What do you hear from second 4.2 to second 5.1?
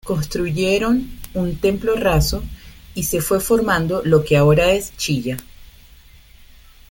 que ahora es